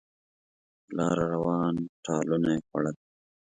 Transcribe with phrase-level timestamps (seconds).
[0.85, 2.95] په لاره روان ټالونه یې خوړل